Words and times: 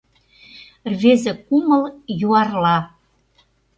Рвезе 0.91 1.33
кумыл 1.45 1.83
юарла 2.27 2.77